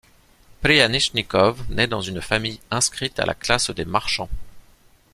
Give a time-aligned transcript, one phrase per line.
[0.63, 4.29] Prianichnikov naît dans une famille inscrite à la classe des marchands.